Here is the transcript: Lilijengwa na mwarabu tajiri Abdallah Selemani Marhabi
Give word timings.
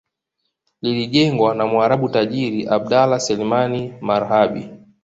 Lilijengwa 0.81 1.55
na 1.55 1.65
mwarabu 1.65 2.09
tajiri 2.09 2.67
Abdallah 2.67 3.19
Selemani 3.19 3.93
Marhabi 4.01 4.69